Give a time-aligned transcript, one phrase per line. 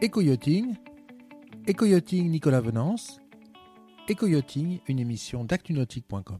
[0.00, 0.76] Éco-yachting,
[1.66, 3.18] Éco-yachting Nicolas Venance,
[4.08, 6.38] Éco-yachting, une émission d'actunautique.com.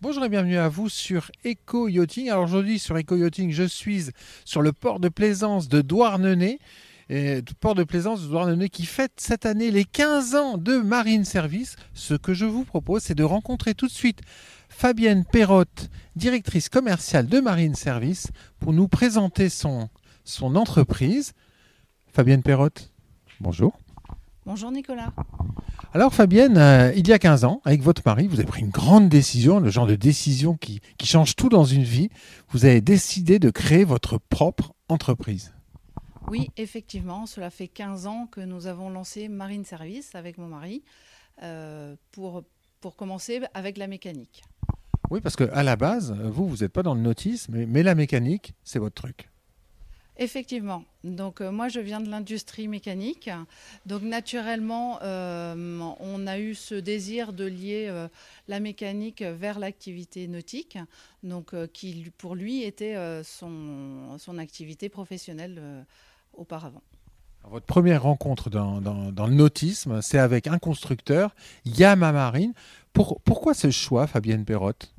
[0.00, 2.30] Bonjour et bienvenue à vous sur Éco-yachting.
[2.30, 4.06] Alors aujourd'hui sur Éco-yachting, je suis
[4.44, 6.58] sur le port de plaisance de Douarnenez.
[7.60, 11.76] Port de plaisance de Douarnenez qui fête cette année les 15 ans de Marine Service.
[11.92, 14.22] Ce que je vous propose, c'est de rencontrer tout de suite
[14.68, 19.90] Fabienne Perrotte, directrice commerciale de Marine Service, pour nous présenter son
[20.42, 21.34] entreprise.
[22.14, 22.92] Fabienne Perrotte,
[23.40, 23.76] bonjour.
[24.46, 25.12] Bonjour Nicolas.
[25.92, 28.70] Alors Fabienne, euh, il y a 15 ans, avec votre mari, vous avez pris une
[28.70, 32.10] grande décision, le genre de décision qui, qui change tout dans une vie.
[32.50, 35.52] Vous avez décidé de créer votre propre entreprise.
[36.28, 40.84] Oui, effectivement, cela fait 15 ans que nous avons lancé Marine Service avec mon mari
[41.42, 42.44] euh, pour,
[42.80, 44.44] pour commencer avec la mécanique.
[45.10, 47.96] Oui, parce qu'à la base, vous, vous n'êtes pas dans le notice, mais, mais la
[47.96, 49.30] mécanique, c'est votre truc.
[50.16, 50.84] Effectivement.
[51.02, 53.30] Donc euh, moi je viens de l'industrie mécanique.
[53.84, 58.08] Donc naturellement euh, on a eu ce désir de lier euh,
[58.46, 60.78] la mécanique vers l'activité nautique,
[61.24, 65.84] donc qui pour lui était son, activité professionnelle
[66.32, 66.82] auparavant.
[67.44, 72.52] votre première rencontre dans, le nautisme, c'est avec un constructeur, Yamaha Marine.
[72.92, 74.94] Pour, pourquoi ce choix, Fabienne Perrotte?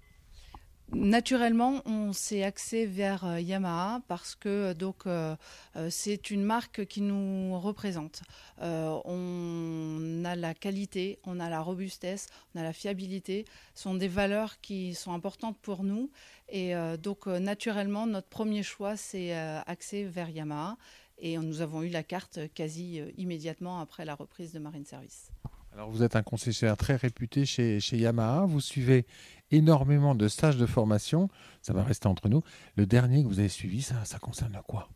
[0.95, 5.35] Naturellement, on s'est axé vers euh, Yamaha parce que donc euh,
[5.75, 8.21] euh, c'est une marque qui nous représente.
[8.61, 13.43] on a la qualité, on a la robustesse, on a la fiabilité.
[13.73, 16.09] Ce sont des valeurs qui sont importantes pour nous
[16.47, 19.33] et donc naturellement notre premier choix c'est
[19.67, 20.77] axé vers Yamaha
[21.17, 25.29] et nous avons eu la carte quasi immédiatement après la reprise de Marine Service.
[25.75, 29.05] Alors vous êtes un concessionnaire très réputé chez, Yamaha, vous suivez
[29.51, 31.27] énormément de stages de formation,
[31.61, 32.43] ça va rester entre nous.
[32.77, 34.87] Le dernier que vous avez suivi, ça, concerne quoi?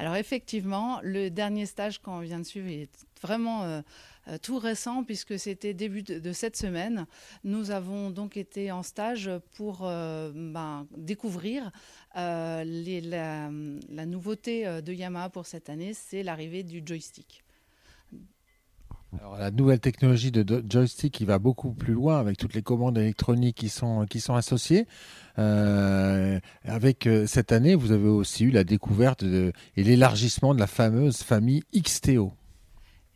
[0.00, 2.90] Alors effectivement, le dernier stage qu'on vient de suivre est
[3.22, 3.82] vraiment euh,
[4.26, 7.06] euh, tout récent puisque c'était début de, cette semaine.
[7.44, 11.70] Nous avons donc été en stage pour euh, ben, découvrir
[12.16, 12.64] la,
[14.06, 17.43] nouveauté de Yamaha pour cette année, c'est l'arrivée du joystick.
[19.20, 22.98] Alors, la nouvelle technologie de joystick qui va beaucoup plus loin avec toutes les commandes
[22.98, 24.86] électroniques qui sont, qui sont associées.
[25.38, 30.66] Euh, avec euh, cette année, vous avez aussi eu la découverte et l'élargissement de la
[30.66, 32.32] fameuse famille XTO.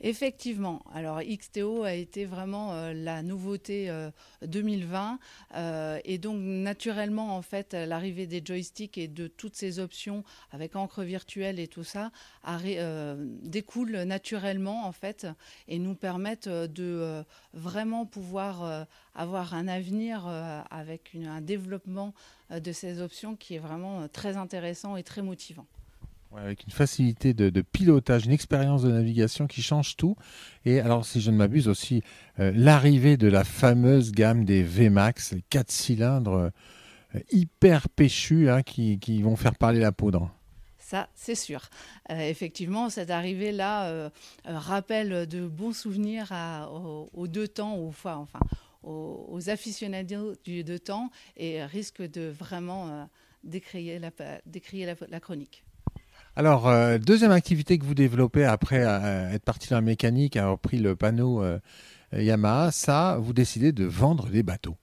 [0.00, 0.82] Effectivement.
[0.94, 3.91] Alors XTO a été vraiment euh, la nouveauté
[4.42, 5.19] 2020
[5.54, 10.22] euh, euh, et donc naturellement en fait l'arrivée des joysticks et de toutes ces options
[10.53, 12.12] avec encre virtuelle et tout ça
[13.42, 15.26] découle naturellement en fait
[15.66, 20.26] et nous permettent de vraiment pouvoir avoir un avenir
[20.70, 22.15] avec un développement
[22.50, 25.66] de ces options qui est vraiment très intéressant et très motivant
[26.37, 30.16] avec une facilité de, pilotage, une expérience de navigation qui change tout.
[30.65, 32.03] Et alors, si je ne m'abuse aussi,
[32.39, 36.50] euh, l'arrivée de la fameuse gamme des VMAX, 4 cylindres
[37.15, 40.31] euh, hyper péchus hein, qui, vont faire parler la poudre.
[40.78, 41.69] Ça, c'est sûr.
[42.11, 44.10] Euh, effectivement, cette arrivée-là
[44.45, 46.33] rappelle de bons souvenirs
[47.12, 48.27] aux, deux temps, aux, enfin,
[48.83, 53.09] aux, aficionados du deux temps et risque de vraiment
[53.45, 54.10] décrier la,
[55.09, 55.65] la chronique.
[56.38, 60.56] Alors, euh, deuxième activité que vous développez après euh, être parti dans la mécanique, avoir
[60.56, 61.59] pris le panneau euh,
[62.12, 64.77] Yamaha, ça, vous décidez de vendre des bateaux.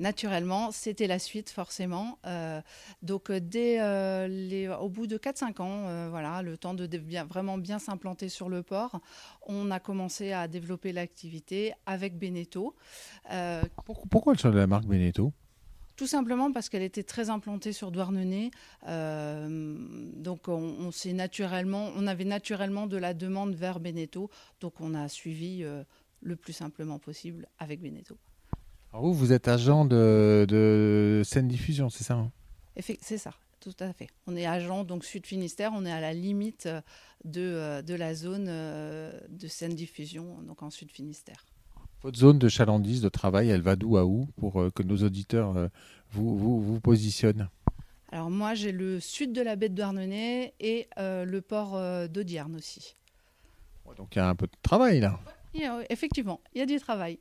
[0.00, 2.18] Naturellement, c'était la suite forcément.
[3.02, 3.80] donc dès
[4.80, 8.64] au bout de 4-5 ans, voilà, le temps de bien, vraiment bien s'implanter sur le
[8.64, 9.00] port,
[9.46, 12.74] on a commencé à développer l'activité avec Beneteau.
[14.10, 15.32] Pourquoi le choix de la marque Beneteau?
[15.98, 18.52] Tout simplement parce qu'elle était très implantée sur Douarnenez.
[18.86, 19.76] Euh,
[20.14, 24.30] donc on, on naturellement, on avait naturellement de la demande vers Beneteau.
[24.60, 25.82] Donc on a suivi euh,
[26.22, 28.16] le plus simplement possible avec Beneteau.
[28.92, 32.30] Alors vous, vous êtes agent de, de scène diffusion, c'est ça hein?
[32.80, 34.06] C'est ça, tout à fait.
[34.28, 36.68] On est agent donc Sud Finistère, on est à la limite
[37.24, 41.44] de, euh, de la zone de scène diffusion, donc en Sud Finistère.
[42.02, 44.98] Votre zone de chalandise, de travail, elle va d'où à où pour euh, que nos
[44.98, 45.68] auditeurs euh,
[46.12, 47.48] vous, vous, vous, positionnent?
[48.12, 51.78] Alors moi, j'ai le sud de la baie de Douarnenez et euh, le port
[52.08, 52.94] d'Audierne aussi.
[53.96, 55.18] Donc il y a un peu de travail là.
[55.88, 57.18] effectivement, il y a du travail.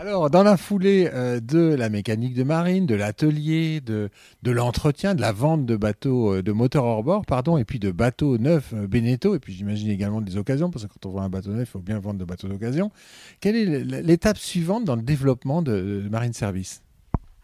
[0.00, 4.10] Alors, dans la foulée euh, de la mécanique de marine, de l'atelier, de,
[4.44, 7.80] de l'entretien, de la vente de bateaux, euh, de moteurs hors bord, pardon, et puis
[7.80, 11.22] de bateaux neufs euh, et puis j'imagine également des occasions, parce que quand on voit
[11.22, 12.92] un bateau neuf, il faut bien vendre de bateaux d'occasion.
[13.40, 16.84] Quelle est l'étape suivante dans le développement de, Marine Service?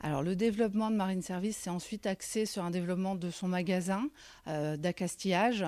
[0.01, 4.05] Alors le développement de Marine Service, c'est ensuite axé sur un développement de son magasin
[4.47, 5.65] euh, d'accastillage,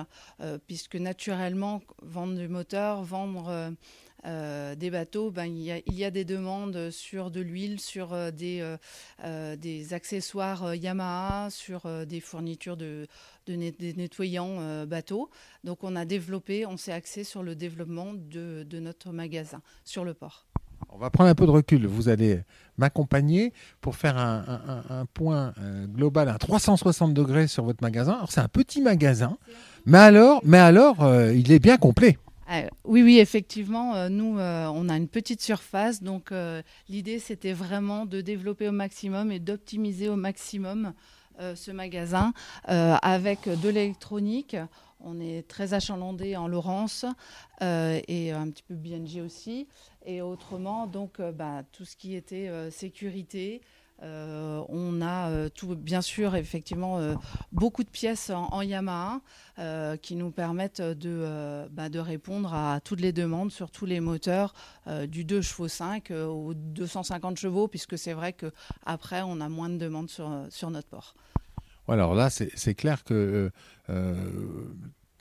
[0.67, 3.73] puisque naturellement, vendre du moteur, vendre
[4.25, 8.75] euh, des bateaux, ben, il, y a, des demandes sur de l'huile, sur des,
[9.57, 13.07] des, accessoires Yamaha, sur des fournitures de,
[13.45, 15.29] de nettoyants bateaux.
[15.63, 20.03] Donc on a développé, on s'est axé sur le développement de, de notre magasin sur
[20.03, 20.47] le port.
[20.89, 21.85] On va prendre un peu de recul.
[21.85, 22.41] Vous allez
[22.77, 28.13] m'accompagner pour faire un, point euh, global à 360 degrés sur votre magasin.
[28.13, 29.37] Alors c'est un petit magasin,
[29.85, 32.17] mais alors, mais alors euh, il est bien complet.
[32.49, 36.31] Euh, oui, oui, effectivement, nous, on a une petite surface, donc
[36.87, 40.93] l'idée, c'était vraiment de développer au maximum et d'optimiser au maximum
[41.39, 42.33] ce magasin
[42.63, 44.55] avec de l'électronique.
[45.01, 47.05] On est très achalandé en Laurence
[47.61, 49.67] et un petit peu BNG aussi.
[50.07, 53.61] Et autrement, donc, euh, bah, tout ce qui était euh, sécurité,
[54.03, 56.99] euh, on a tout, bien sûr, effectivement,
[57.51, 59.21] beaucoup de pièces en, Yamaha
[60.01, 64.53] qui nous permettent de, bah, de, répondre à toutes les demandes sur tous les moteurs
[65.07, 69.77] du 2 chevaux 5 au 250 chevaux, puisque c'est vrai qu'après, on a moins de
[69.77, 71.15] demandes sur, sur notre port.
[71.87, 73.51] Alors là, c'est clair que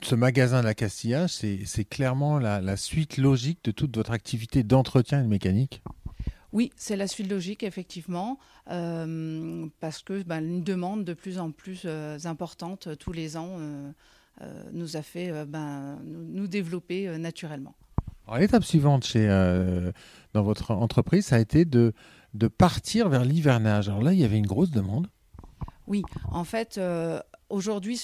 [0.02, 5.20] ce magasin de la Castilla, c'est clairement la, suite logique de toute votre activité d'entretien
[5.20, 5.82] et de mécanique
[6.52, 8.38] oui, c'est la suite logique, effectivement,
[8.70, 13.56] euh, parce que ben, une demande de plus en plus euh, importante tous les ans
[13.58, 13.92] euh,
[14.72, 17.74] nous a fait ben, nous, développer naturellement.
[18.38, 19.26] L'étape suivante chez,
[20.34, 21.92] dans votre entreprise, ça a été de,
[22.34, 23.88] de partir vers l'hivernage.
[23.88, 25.06] Alors là, il y avait une grosse demande.
[25.86, 26.80] Oui, en fait,
[27.48, 28.02] Aujourd'hui,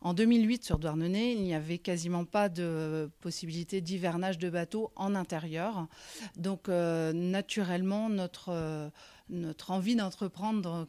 [0.00, 5.16] en 2008, sur Douarnenez, il n'y avait quasiment pas de possibilité d'hivernage de bateaux en
[5.16, 5.88] intérieur.
[6.36, 8.88] Donc, euh, naturellement, notre, euh,
[9.28, 10.86] notre envie d'entreprendre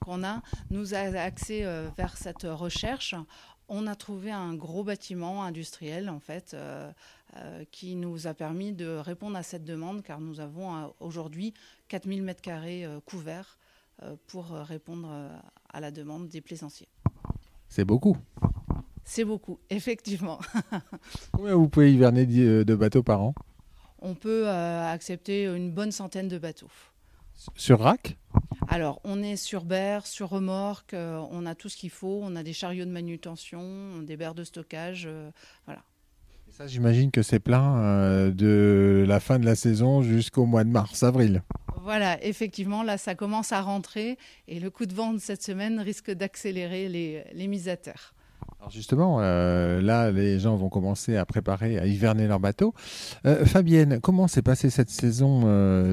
[0.00, 3.14] qu'on a nous a axé euh, vers cette recherche.
[3.68, 6.56] On a trouvé un gros bâtiment industriel, en fait,
[7.70, 11.52] qui nous a permis de répondre à cette demande, car nous avons aujourd'hui
[11.88, 13.58] 4000 m2 couverts
[14.26, 15.10] pour répondre
[15.72, 16.88] à la demande des plaisanciers.
[17.68, 18.16] C'est beaucoup.
[19.04, 20.38] C'est beaucoup, effectivement.
[21.32, 23.34] Combien vous pouvez hiverner euh, de bateaux par an?
[24.00, 26.70] On peut euh, accepter une bonne centaine de bateaux.
[27.56, 28.16] Sur rack?
[28.68, 32.20] Alors, on est sur berre, sur remorque, euh, on a tout ce qu'il faut.
[32.22, 35.08] On a des chariots de manutention, des berres de stockage,
[35.64, 35.82] voilà.
[36.58, 41.04] Ça, j'imagine que c'est plein de la fin de la saison jusqu'au mois de mars,
[41.04, 41.42] avril.
[41.82, 44.18] Voilà, effectivement, là, ça commence à rentrer
[44.48, 48.12] et le coup de vent de cette semaine risque d'accélérer les, les, mises à terre.
[48.58, 52.74] Alors justement, euh, là, les gens vont commencer à préparer, à hiverner leur bateau.
[53.24, 55.42] Euh, Fabienne, comment s'est passée cette saison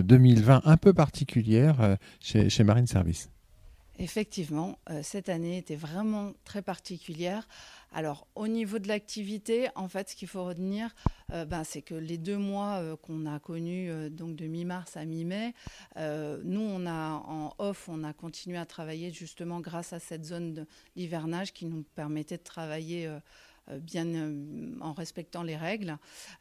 [0.01, 3.29] 2020 euh, un peu particulière chez, chez Marine Service?
[3.97, 7.47] Effectivement, cette année était vraiment très particulière.
[7.95, 10.93] Alors, au niveau de l'activité, en fait, ce qu'il faut retenir,
[11.31, 14.97] euh, ben, c'est que les deux mois euh, qu'on a connus, euh, donc de mi-mars
[14.97, 15.53] à mi-mai,
[15.95, 20.65] nous, on a en off, on a continué à travailler justement grâce à cette zone
[20.97, 23.09] d'hivernage qui nous permettait de travailler
[23.81, 24.31] bien
[24.81, 25.97] en respectant les règles.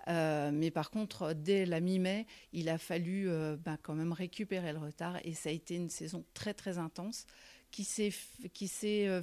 [0.07, 3.29] mais par contre, dès la mi-mai, il a fallu
[3.65, 7.27] ben, quand même récupérer le retard et ça a été une saison très très intense
[7.75, 8.13] qui s'est
[8.53, 9.21] qui s'est euh,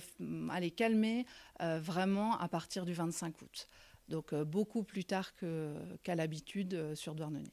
[1.61, 3.69] euh, vraiment à partir du 25 août.
[4.09, 5.31] Donc euh, beaucoup plus tard
[6.03, 7.49] qu'à l'habitude sur Douarnenez.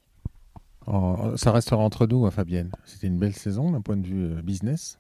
[1.37, 2.73] Ça restera entre nous, hein, Fabienne.
[2.85, 4.99] C'était une belle saison d'un point de vue business.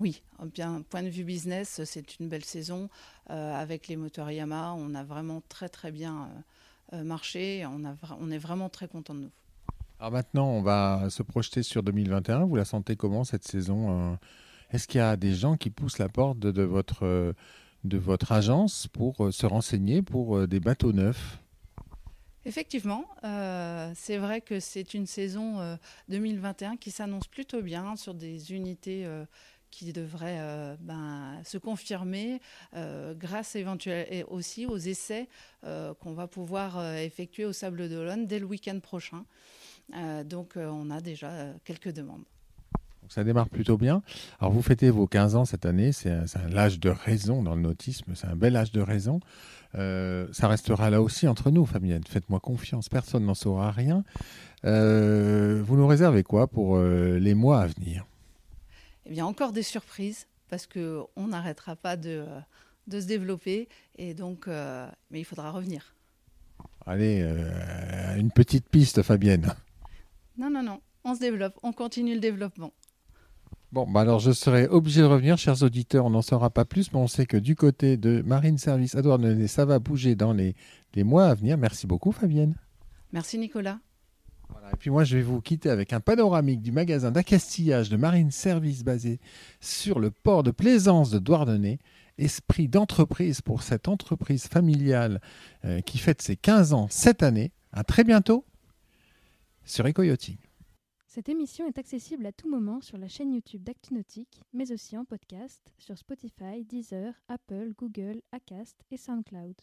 [0.00, 0.22] Oui,
[0.54, 2.88] bien point de vue business, c'est une belle saison
[3.26, 4.74] avec les moteurs Yamaha.
[4.74, 6.30] On a vraiment très très bien
[6.92, 7.66] marché.
[7.66, 9.30] On, a, on est vraiment très content de nous.
[9.98, 12.46] Alors maintenant, on va se projeter sur 2021.
[12.46, 14.18] Vous la sentez comment cette saison
[14.72, 17.34] est-ce qu'il y a des gens qui poussent la porte de, votre,
[17.84, 21.38] de votre agence pour euh, se renseigner pour euh, des bateaux neufs?
[22.44, 25.76] Effectivement, euh, c'est vrai que c'est une saison
[26.08, 29.06] 2021 qui s'annonce plutôt bien sur des unités
[29.70, 32.40] qui devraient ben, se confirmer
[32.72, 35.28] grâce éventuellement aussi aux essais
[35.62, 39.24] qu'on va pouvoir effectuer au Sable d'Olonne dès le week-end prochain.
[40.24, 42.24] donc on a déjà quelques demandes
[43.10, 44.02] ça démarre plutôt bien.
[44.40, 46.14] Alors vous fêtez vos 15 ans cette année, c'est
[46.48, 49.20] l'âge de raison dans le nautisme, c'est un bel âge de raison.
[49.74, 52.02] Euh, ça restera là aussi entre nous, Fabienne.
[52.08, 54.04] Faites-moi confiance, personne n'en saura rien.
[54.64, 58.06] Euh, vous nous réservez quoi pour euh, les mois à venir?
[59.10, 62.24] Eh bien, encore des surprises, parce qu'on n'arrêtera pas de,
[62.86, 65.96] de, se développer, et donc, mais il faudra revenir.
[66.86, 67.20] Allez,
[68.16, 69.52] une petite piste, Fabienne.
[70.38, 72.72] Non, non, non, on se développe, on continue le développement.
[73.72, 76.92] Bon, bah alors je serai obligé de revenir, chers auditeurs, on n'en saura pas plus,
[76.92, 80.32] mais on sait que du côté de Marine Service à Douarnenez, ça va bouger dans
[80.32, 80.56] les,
[80.94, 81.56] les mois à venir.
[81.56, 82.56] Merci beaucoup, Fabienne.
[83.12, 83.78] Merci, Nicolas.
[84.72, 88.30] Et puis moi, je vais vous quitter avec un panoramique du magasin d'accastillage de Marine
[88.30, 89.20] Service basé
[89.60, 91.78] sur le port de plaisance de Douarnenez.
[92.18, 95.20] Esprit d'entreprise pour cette entreprise familiale
[95.64, 97.52] euh, qui fête ses 15 ans cette année.
[97.72, 98.44] À très bientôt
[99.64, 100.36] sur EcoYachting.
[101.06, 105.04] Cette émission est accessible à tout moment sur la chaîne YouTube d'ActuNautique, mais aussi en
[105.04, 109.56] podcast sur Spotify, Deezer, Apple, Google, Acast et SoundCloud.